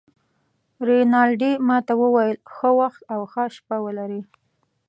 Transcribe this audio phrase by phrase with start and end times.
[0.87, 4.21] رینالډي ما ته وویل: ښه وخت او ښه شپه ولرې.